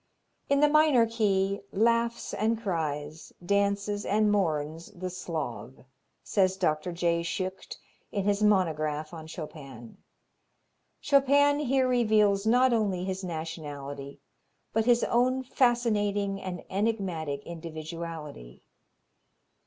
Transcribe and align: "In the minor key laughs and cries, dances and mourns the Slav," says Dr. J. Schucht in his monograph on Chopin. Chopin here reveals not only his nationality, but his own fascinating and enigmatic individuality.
"In 0.49 0.61
the 0.61 0.67
minor 0.67 1.05
key 1.05 1.61
laughs 1.71 2.33
and 2.33 2.59
cries, 2.59 3.31
dances 3.45 4.03
and 4.03 4.31
mourns 4.31 4.91
the 4.93 5.11
Slav," 5.11 5.85
says 6.23 6.57
Dr. 6.57 6.91
J. 6.91 7.21
Schucht 7.21 7.77
in 8.11 8.23
his 8.25 8.41
monograph 8.41 9.13
on 9.13 9.27
Chopin. 9.27 9.97
Chopin 11.01 11.59
here 11.59 11.87
reveals 11.87 12.47
not 12.47 12.73
only 12.73 13.03
his 13.03 13.23
nationality, 13.23 14.19
but 14.73 14.85
his 14.85 15.03
own 15.03 15.43
fascinating 15.43 16.41
and 16.41 16.63
enigmatic 16.67 17.45
individuality. 17.45 18.63